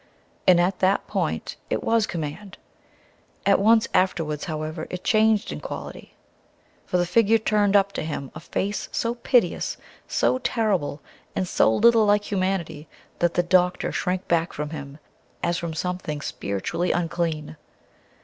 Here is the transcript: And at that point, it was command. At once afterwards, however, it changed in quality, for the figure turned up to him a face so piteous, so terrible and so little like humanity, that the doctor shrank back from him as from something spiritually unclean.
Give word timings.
And 0.47 0.59
at 0.59 0.79
that 0.79 1.05
point, 1.05 1.57
it 1.69 1.83
was 1.83 2.07
command. 2.07 2.57
At 3.45 3.59
once 3.59 3.87
afterwards, 3.93 4.45
however, 4.45 4.87
it 4.89 5.03
changed 5.03 5.51
in 5.51 5.59
quality, 5.59 6.15
for 6.87 6.97
the 6.97 7.05
figure 7.05 7.37
turned 7.37 7.75
up 7.75 7.91
to 7.91 8.01
him 8.01 8.31
a 8.33 8.39
face 8.39 8.89
so 8.91 9.13
piteous, 9.13 9.77
so 10.07 10.39
terrible 10.39 11.01
and 11.35 11.47
so 11.47 11.71
little 11.71 12.07
like 12.07 12.31
humanity, 12.31 12.87
that 13.19 13.35
the 13.35 13.43
doctor 13.43 13.91
shrank 13.91 14.27
back 14.27 14.53
from 14.53 14.71
him 14.71 14.97
as 15.43 15.59
from 15.59 15.75
something 15.75 16.21
spiritually 16.21 16.91
unclean. 16.91 17.55